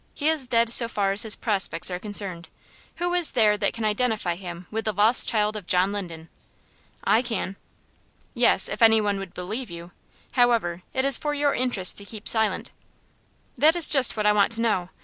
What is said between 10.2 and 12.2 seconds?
However, it is for your interest to